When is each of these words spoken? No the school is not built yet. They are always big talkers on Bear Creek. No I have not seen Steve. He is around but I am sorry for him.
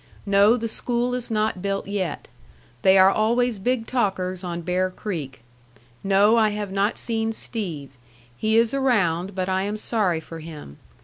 No 0.25 0.57
the 0.57 0.67
school 0.67 1.13
is 1.13 1.29
not 1.29 1.61
built 1.61 1.85
yet. 1.85 2.27
They 2.81 2.97
are 2.97 3.11
always 3.11 3.59
big 3.59 3.85
talkers 3.85 4.43
on 4.43 4.61
Bear 4.61 4.89
Creek. 4.89 5.43
No 6.03 6.37
I 6.37 6.49
have 6.49 6.71
not 6.71 6.97
seen 6.97 7.31
Steve. 7.31 7.91
He 8.35 8.57
is 8.57 8.73
around 8.73 9.35
but 9.35 9.47
I 9.47 9.61
am 9.61 9.77
sorry 9.77 10.19
for 10.19 10.39
him. 10.39 10.79